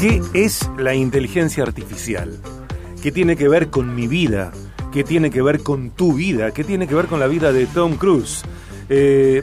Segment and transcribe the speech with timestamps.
[0.00, 2.38] ¿Qué es la inteligencia artificial?
[3.02, 4.52] ¿Qué tiene que ver con mi vida?
[4.92, 6.50] ¿Qué tiene que ver con tu vida?
[6.50, 8.42] ¿Qué tiene que ver con la vida de Tom Cruise?
[8.90, 9.42] Eh,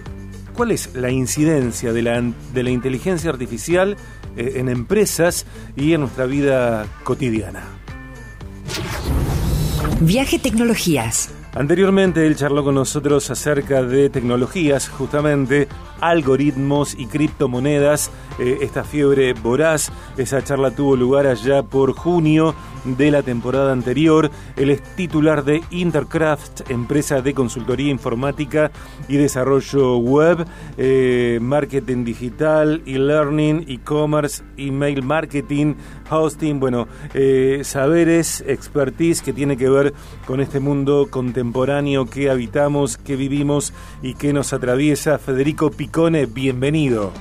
[0.54, 2.22] ¿Cuál es la incidencia de la,
[2.54, 3.98] de la inteligencia artificial
[4.38, 7.64] eh, en empresas y en nuestra vida cotidiana?
[10.02, 11.30] Viaje Tecnologías.
[11.56, 15.68] Anteriormente él charló con nosotros acerca de tecnologías, justamente
[16.02, 18.10] algoritmos y criptomonedas,
[18.40, 19.92] eh, esta fiebre voraz.
[20.18, 24.30] Esa charla tuvo lugar allá por junio de la temporada anterior.
[24.58, 28.72] Él es titular de Intercraft, empresa de consultoría informática
[29.08, 30.46] y desarrollo web,
[30.78, 35.76] eh, marketing digital, e-learning, e-commerce, email marketing,
[36.10, 39.94] hosting, bueno, eh, saberes, expertise que tiene que ver
[40.26, 45.18] con este mundo contemporáneo que habitamos, que vivimos y que nos atraviesa.
[45.18, 47.12] Federico Picone, bienvenido.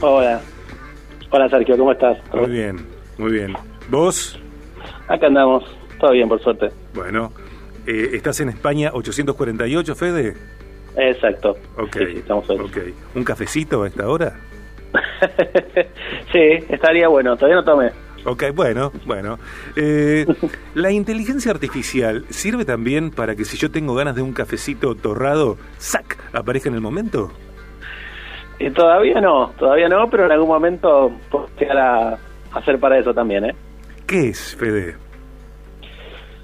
[0.00, 0.40] Hola.
[1.30, 2.18] Hola Sergio, ¿cómo estás?
[2.32, 2.86] Muy bien,
[3.18, 3.54] muy bien.
[3.90, 4.38] ¿Vos?
[5.08, 5.64] Acá andamos,
[6.00, 6.70] todo bien por suerte.
[6.94, 7.32] Bueno,
[7.86, 10.34] eh, ¿estás en España 848, Fede?
[10.96, 11.56] Exacto.
[11.76, 12.58] Ok, Sí, sí, estamos ahí.
[12.58, 12.78] ok.
[13.16, 14.34] ¿Un cafecito a esta hora?
[16.32, 17.90] sí, estaría bueno, todavía no tomé.
[18.26, 19.38] Ok, bueno, bueno.
[19.76, 20.24] Eh,
[20.74, 25.58] ¿La inteligencia artificial sirve también para que si yo tengo ganas de un cafecito torrado,
[25.78, 26.16] ¡sac!
[26.32, 27.30] aparezca en el momento?
[28.58, 32.18] Y todavía no, todavía no, pero en algún momento puedo llegar a
[32.54, 33.54] hacer para eso también, ¿eh?
[34.06, 34.96] ¿Qué es, Fede?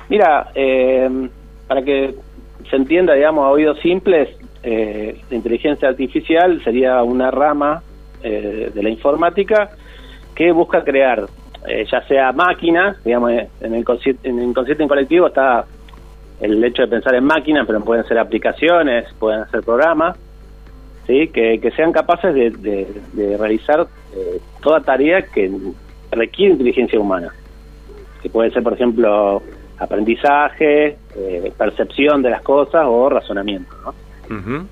[0.09, 1.29] Mira, eh,
[1.69, 2.15] para que
[2.69, 4.29] se entienda, digamos, a oídos simples,
[4.63, 7.83] eh, la inteligencia artificial sería una rama
[8.23, 9.71] eh, de la informática
[10.35, 11.27] que busca crear,
[11.67, 13.39] eh, ya sea máquinas, digamos, en
[13.75, 13.85] el,
[14.25, 15.65] en el inconsciente colectivo está
[16.41, 20.19] el hecho de pensar en máquinas, pero pueden ser aplicaciones, pueden ser programas,
[21.07, 21.29] ¿sí?
[21.29, 25.51] que, que sean capaces de, de- de realizar eh, toda tarea que
[26.11, 27.33] requiere inteligencia humana
[28.23, 29.43] que puede ser, por ejemplo,
[29.79, 33.75] aprendizaje, eh, percepción de las cosas o razonamiento.
[33.85, 34.37] ¿no?
[34.37, 34.67] Ujú.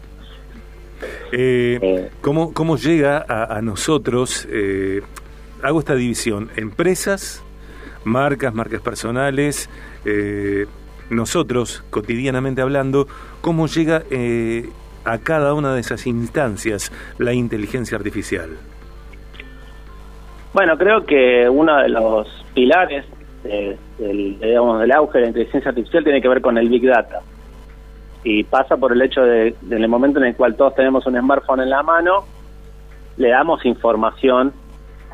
[1.33, 2.11] Eh, Eh.
[2.21, 4.47] ¿cómo, cómo llega a, a nosotros?
[4.51, 5.01] eh,
[5.63, 7.43] hago esta división, empresas,
[8.05, 9.69] marcas, marcas personales,
[11.11, 13.09] nosotros, cotidianamente hablando,
[13.41, 14.69] ¿cómo llega eh,
[15.05, 18.51] a cada una de esas instancias la inteligencia artificial?
[20.53, 23.05] Bueno, creo que uno de los pilares
[23.49, 26.87] eh, del, digamos, del auge de la inteligencia artificial tiene que ver con el Big
[26.87, 27.21] Data.
[28.25, 31.07] Y pasa por el hecho de, de en el momento en el cual todos tenemos
[31.07, 32.25] un smartphone en la mano,
[33.17, 34.53] le damos información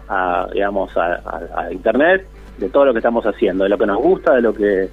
[0.09, 1.21] a, digamos, a,
[1.57, 2.27] a- Internet
[2.59, 4.89] de todo lo que estamos haciendo, de lo que nos gusta, de lo que,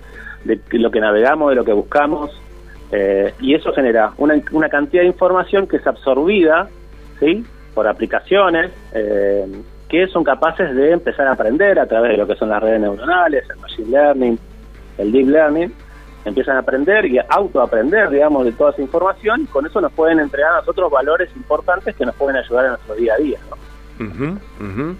[0.46, 2.32] de lo que navegamos, de lo que buscamos.
[2.92, 6.68] eh, y eso genera una, una cantidad de información que es absorbida
[7.74, 9.46] por aplicaciones eh,
[9.92, 12.80] que son capaces de empezar a aprender a través de lo que son las redes
[12.80, 14.40] neuronales, el machine learning,
[14.98, 15.74] el deep learning,
[16.24, 19.92] empiezan a aprender y a autoaprender, digamos, de toda esa información y con eso nos
[19.92, 23.40] pueden entregar a nosotros valores importantes que nos pueden ayudar en nuestro día a día.
[24.00, 24.96] ¿no?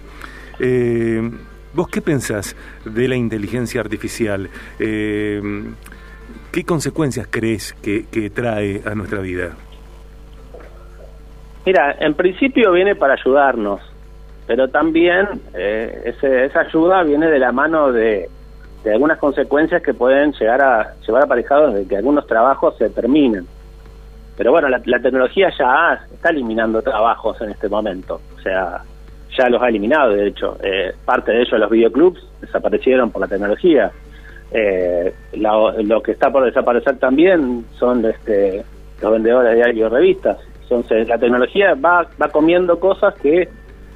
[0.60, 1.30] Eh,
[1.72, 2.54] ¿Vos qué pensás
[2.84, 4.50] de la inteligencia artificial?
[4.78, 5.40] Eh,
[6.52, 9.52] ¿Qué consecuencias crees que, que trae a nuestra vida?
[11.64, 13.80] Mira, en principio viene para ayudarnos,
[14.52, 18.28] pero también eh, ese- esa ayuda viene de la mano de,
[18.84, 23.46] de algunas consecuencias que pueden llegar a llevar aparejados de que algunos trabajos se terminen.
[24.36, 28.82] Pero bueno, la, la tecnología ya está eliminando trabajos en este momento, o sea,
[29.38, 30.58] ya los ha eliminado, de hecho.
[30.62, 33.90] Eh, parte de ellos, los videoclubs, desaparecieron por la tecnología.
[34.50, 38.62] Eh, lo, lo que está por desaparecer también son este,
[39.00, 40.36] los vendedores de diarios y revistas.
[40.64, 43.48] Entonces, la tecnología va, va comiendo cosas que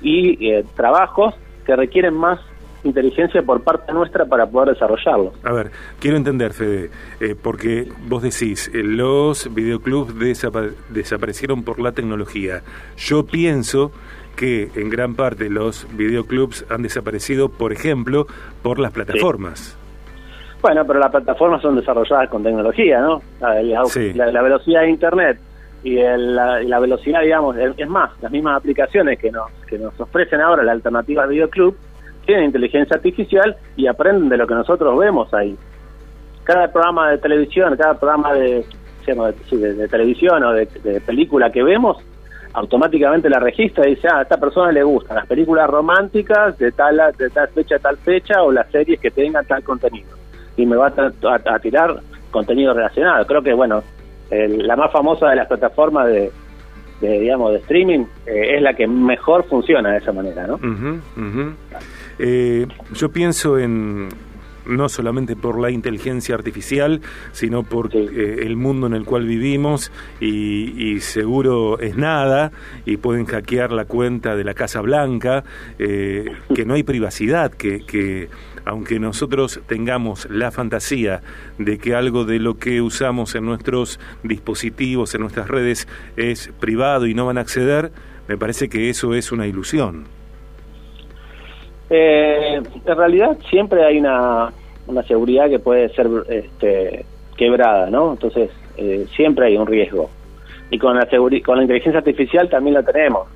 [0.07, 1.35] y eh, trabajos
[1.67, 2.39] que requieren más
[2.85, 5.35] inteligencia por parte nuestra para poder desarrollarlos.
[5.43, 6.91] A ver, quiero entender, Fede,
[7.21, 12.63] eh, porque vos decís, eh, los videoclubs desapa- desaparecieron por la tecnología.
[12.97, 13.91] Yo pienso
[14.37, 18.27] que en gran parte los videoclubs han desaparecido, por ejemplo,
[18.63, 19.77] por las plataformas.
[20.63, 23.21] Bueno, pero las plataformas son desarrolladas con tecnología, ¿no?
[23.41, 24.13] La, la- Sí.
[24.15, 25.39] la- la velocidad de Internet
[25.83, 29.79] y, el- la, y la velocidad, digamos, es, más, las mismas aplicaciones que nos, que
[29.79, 31.77] nos ofrecen ahora la alternativa al videoclub
[32.25, 35.57] tienen inteligencia artificial y aprenden de lo que nosotros vemos ahí.
[36.45, 38.65] Cada programa de televisión, cada programa de,
[39.07, 40.67] de, televisión o de,
[41.07, 41.99] película que vemos,
[42.53, 46.73] automáticamente la registra y dice, ah, a esta persona le gustan las películas románticas de
[46.73, 50.09] tal, de tal fecha a tal fecha o las series que tengan tal contenido.
[50.57, 52.01] Y me va a tirar
[52.31, 53.27] contenido relacionado.
[53.27, 53.83] Creo que, bueno,
[54.31, 56.31] el- la más famosa de las plataformas de,
[57.01, 60.59] de, digamos, de streaming eh, es la que mejor funciona de esa manera, ¿no?
[62.19, 64.09] Eh, yo pienso en
[64.67, 67.01] no solamente por la inteligencia artificial,
[67.33, 72.53] sino por eh, el mundo en el cual vivimos y, seguro es nada
[72.85, 75.45] y pueden hackear la cuenta de la Casa Blanca,
[75.79, 78.29] eh, que no hay privacidad, que, que
[78.65, 81.23] aunque nosotros tengamos la fantasía
[81.59, 85.87] de que algo de lo que usamos en nuestros dispositivos, en nuestras redes,
[86.17, 87.93] es privado y no van a acceder,
[88.29, 90.16] me parece que eso es una ilusión.
[91.89, 94.53] Eh, en realidad siempre hay una,
[94.87, 97.05] una seguridad que puede ser este,
[97.37, 98.13] quebrada, ¿no?
[98.13, 100.11] Entonces eh, siempre hay un riesgo.
[100.71, 103.29] Y con la, con la inteligencia artificial también lo tenemos.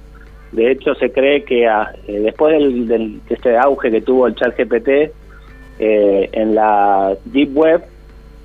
[0.53, 4.35] De hecho, se cree que ah, eh, después del, de este auge que tuvo el
[4.35, 5.13] chat GPT,
[5.79, 7.85] eh, en la Deep Web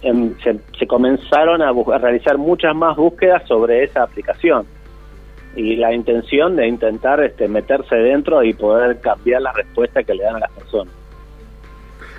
[0.03, 4.65] em, se, comenzaron a, a realizar muchas más búsquedas sobre esa aplicación
[5.55, 10.23] y la intención de intentar este, meterse dentro y poder cambiar la respuesta que le
[10.23, 10.93] dan a las personas.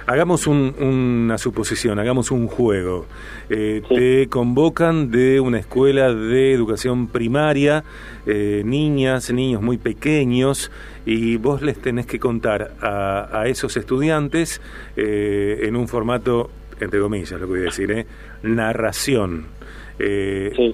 [0.08, 3.06] Hagamos una suposición, hagamos un juego.
[3.50, 7.82] Eh, te convocan de una escuela de educación primaria,
[8.24, 10.70] eh, niñas, niños muy pequeños,
[11.06, 14.60] y vos les tenés que contar a, esos estudiantes
[14.96, 18.06] eh, en un formato, entre comillas, lo que voy a decir,
[18.44, 19.46] narración,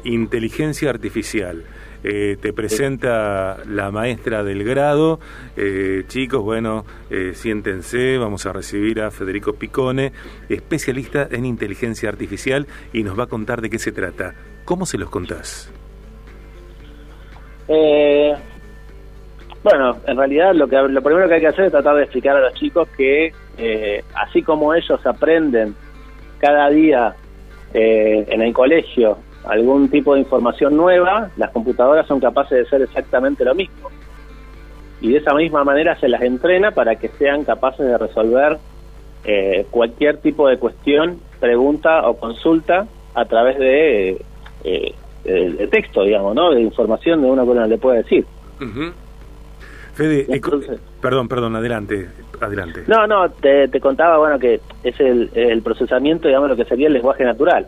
[0.05, 1.65] inteligencia artificial.
[2.05, 5.21] Eh, te presenta la maestra del grado.
[5.57, 10.13] Eh, chicos, bueno, eh, siéntense, vamos a recibir a Federico Picone,
[10.49, 14.35] especialista en inteligencia artificial, y nos va a contar de qué se trata.
[14.65, 15.73] ¿Cómo se los contás?
[19.63, 22.37] bueno, en realidad lo, que, lo primero que hay que hacer es tratar de explicar
[22.37, 23.33] a los chicos que
[24.15, 25.75] así como ellos aprenden
[26.39, 27.15] cada día
[27.73, 33.45] en el colegio algún tipo de información nueva, las computadoras son capaces de hacer exactamente
[33.45, 33.91] lo mismo.
[35.01, 38.59] Y de esa misma manera se las entrena para que sean capaces de resolver
[39.25, 44.25] eh, cualquier tipo de cuestión, pregunta o consulta a través de,
[44.63, 44.95] eh,
[45.25, 46.51] de, texto, digamos, ¿no?
[46.53, 48.25] De información de una que uno le puede decir.
[49.95, 50.41] Fede,
[51.01, 52.09] perdón, perdón, adelante,
[52.41, 52.85] adelante.
[52.87, 56.87] No, no, te, te contaba, bueno, que es el, el procesamiento, digamos, lo que sería
[56.87, 57.67] el lenguaje natural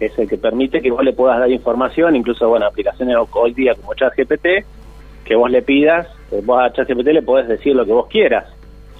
[0.00, 3.52] que es el que permite que vos le puedas dar información, incluso, bueno, aplicaciones hoy
[3.52, 4.64] día como ChatGPT,
[5.24, 8.46] que vos le pidas, eh, vos a ChatGPT le podés decir lo que vos quieras.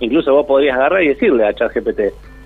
[0.01, 2.01] Incluso vos podrías agarrar y decirle a ChatGPT,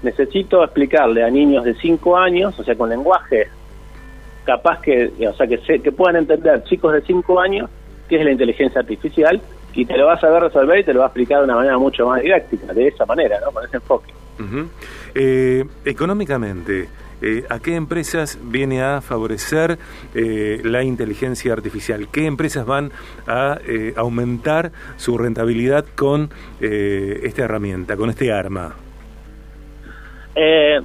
[0.05, 3.49] necesito explicarle a niños de 5 años, o sea, con lenguaje
[4.45, 7.69] capaz que, o sea, que, se, que puedan entender chicos de 5 años
[8.09, 9.41] qué es la inteligencia artificial
[9.75, 11.57] y te lo vas a ver resolver y te lo va a explicar de una
[11.57, 13.51] manera mucho más didáctica, de esa manera, ¿no?
[13.51, 14.13] Con ese enfoque.
[15.15, 16.89] Eh, económicamente,
[17.27, 19.79] eh, ¿a qué empresas viene a favorecer
[20.15, 22.09] eh, la inteligencia artificial?
[22.13, 22.93] ¿Qué empresas van
[23.27, 26.29] a eh, aumentar su rentabilidad con
[26.61, 28.75] esta herramienta, con este arma?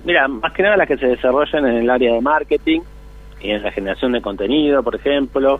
[0.06, 2.82] mira, más que nada las que se desarrollan en el área de marketing
[3.42, 5.60] y en la generación de contenido, por ejemplo,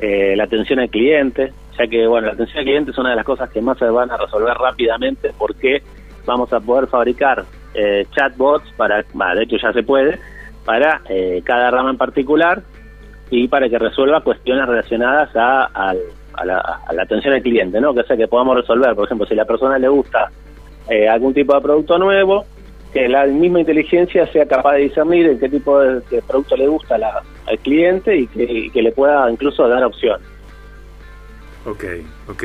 [0.00, 3.24] la atención al cliente, ya que bueno, la atención al cliente es una de las
[3.24, 5.82] cosas que más se van a resolver rápidamente porque
[6.26, 10.18] vamos a poder fabricar eh, chatbots para, de hecho ya se puede,
[10.64, 12.62] para eh, cada rama en particular
[13.30, 15.94] y para que resuelva cuestiones relacionadas a,
[16.44, 17.94] la, atención al cliente, ¿no?
[17.94, 20.30] Que sea que podamos resolver, por ejemplo, si a la persona le gusta
[20.88, 22.44] eh, algún tipo de producto nuevo,
[22.92, 26.96] que la misma inteligencia sea capaz de discernir en qué tipo de, producto le gusta
[26.96, 30.31] al cliente y que, y que le pueda incluso dar opciones.
[31.64, 31.84] Ok,
[32.28, 32.44] ok.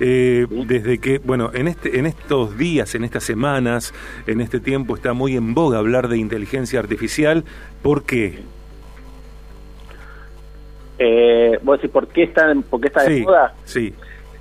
[0.00, 3.92] Eh, desde que, bueno, en, este, en estos días, en estas semanas,
[4.26, 7.44] en este tiempo está muy en boga hablar de inteligencia artificial.
[7.82, 8.38] ¿Por qué?
[10.98, 13.54] Eh, ¿Vos decís por qué está, por qué está de moda?
[13.64, 13.92] Sí.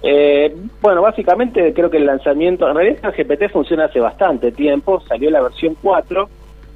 [0.04, 5.02] Eh, bueno, básicamente creo que el lanzamiento, en realidad el GPT funciona hace bastante tiempo,
[5.08, 6.30] salió la versión 4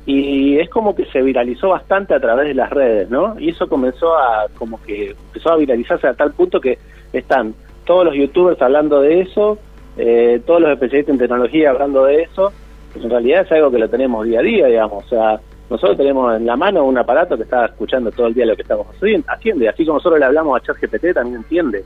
[0.06, 3.40] y es como que se viralizó bastante a través de las redes, ¿no?
[3.40, 6.78] Y eso comenzó a, como que empezó a viralizarse a tal punto que
[7.12, 9.58] están todos los youtubers hablando de eso,
[9.98, 12.52] eh, todos los especialistas en tecnología hablando de eso,
[12.94, 15.98] pues en realidad es algo que lo tenemos día a día, digamos, o sea, nosotros
[15.98, 18.86] tenemos en la mano un aparato que está escuchando todo el día lo que estamos
[19.28, 21.84] haciendo, y así como nosotros le hablamos a ChatGPT, también entiende.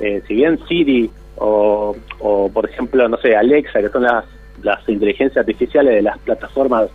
[0.00, 4.24] Eh, si bien Siri o, o, por ejemplo, no sé, Alexa, que son las,
[4.62, 6.88] las inteligencias artificiales de las plataformas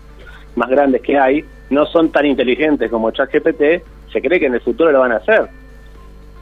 [0.55, 4.61] más grandes que hay no son tan inteligentes como ChatGPT, se cree que en el
[4.61, 5.47] futuro lo van a hacer.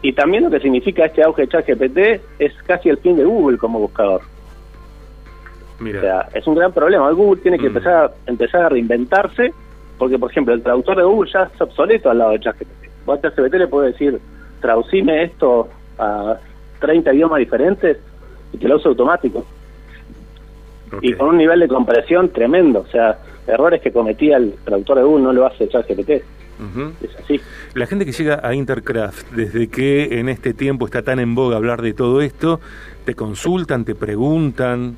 [0.02, 1.98] Y también lo que significa este auge de ChatGPT
[2.40, 4.22] es casi el fin de Google como buscador.
[5.80, 6.00] Mira.
[6.00, 7.10] O sea, es un gran problema.
[7.12, 7.78] Google tiene que mm.
[7.78, 9.54] empezar, a, empezar a reinventarse,
[9.98, 13.06] porque, por ejemplo, el traductor de Google ya es obsoleto al lado de ChatGPT.
[13.06, 14.20] Vos a ChatGPT le puede decir,
[14.62, 16.38] traducime esto a
[16.80, 17.98] 30 idiomas diferentes
[18.52, 19.46] y te lo usa automático.
[21.02, 22.82] y con un nivel de compresión tremendo.
[22.82, 23.18] O sea,
[23.48, 26.10] errores que cometía el traductor de Google no lo hace ChatGPT.
[27.02, 27.42] Es así.
[27.74, 31.58] La gente que llega a Intercraft, desde que en este tiempo está tan en boga
[31.58, 32.60] hablar de todo esto,
[33.06, 34.96] ¿te consultan, te preguntan?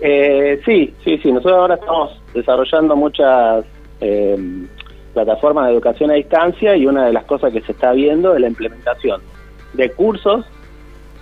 [0.00, 1.32] Eh, sí, sí, sí.
[1.32, 3.64] Nosotros ahora estamos desarrollando muchas
[4.00, 4.66] eh,
[5.14, 8.40] plataformas de educación a distancia y una de las cosas que se está viendo es
[8.40, 9.20] la implementación
[9.74, 10.44] de cursos,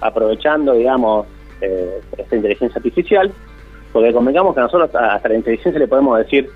[0.01, 1.27] aprovechando, digamos,
[1.61, 3.33] eh, esta inteligencia artificial,
[3.95, 6.51] porque convengamos que nosotros hasta la inteligencia le podemos decir,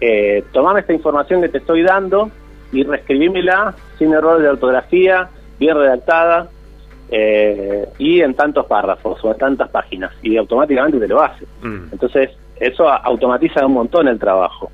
[0.00, 2.28] eh, tomame esta información que te estoy dando
[2.72, 5.28] y reescribímela sin errores de ortografía,
[5.60, 6.48] bien redactada,
[7.08, 11.44] eh, y en tantos párrafos o en tantas páginas, y automáticamente te lo hace.
[11.62, 11.92] Mm.
[11.92, 14.72] Entonces, eso automatiza un montón el trabajo.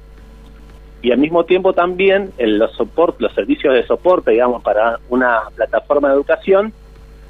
[1.02, 2.72] Y al mismo tiempo también en los,
[3.18, 6.72] los servicios de soporte, digamos, para una plataforma de educación,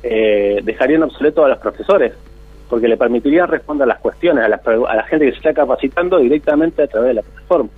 [0.05, 2.13] eh, dejarían obsoletos a los profesores,
[2.69, 5.55] porque le permitirían responder a las cuestiones a la, a la gente que se está
[5.55, 7.71] capacitando directamente a través de la plataforma.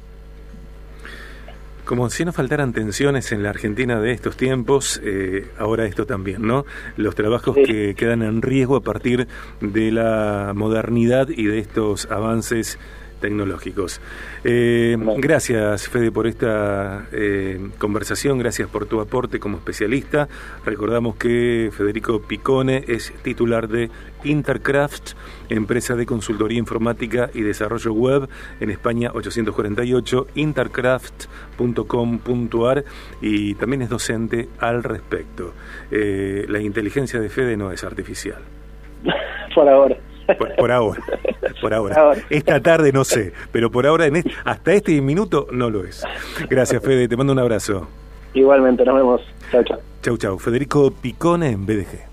[1.85, 6.47] Como si no faltaran tensiones en la Argentina de estos tiempos, eh, ahora esto también,
[6.47, 6.65] ¿no?
[6.97, 9.27] Los trabajos que quedan en riesgo a partir
[9.61, 12.79] de la modernidad y de estos avances
[13.21, 14.01] tecnológicos.
[14.45, 20.27] Eh, gracias, Fede, por esta eh, conversación, gracias por tu aporte como especialista.
[20.65, 23.91] Recordamos que Federico Picone es titular de
[24.25, 25.13] Intercraft,
[25.49, 28.29] empresa de consultoría informática y desarrollo web
[28.61, 32.85] en España 848, intercraft.com.ar
[33.21, 35.55] y también es docente al respecto.
[35.91, 38.43] Eh, la inteligencia de Fede no es artificial.
[39.55, 39.97] Por ahora.
[40.39, 41.03] Por, ahora,
[41.61, 42.15] por ahora.
[42.29, 46.05] Esta tarde no sé, pero por ahora en hasta este minuto no lo es.
[46.49, 47.89] Gracias, Fede, te mando un abrazo.
[48.35, 49.21] Igualmente, nos vemos.
[49.51, 49.79] Chau, chau.
[50.03, 50.39] Chau, chau.
[50.39, 52.10] Federico Picone en BDG.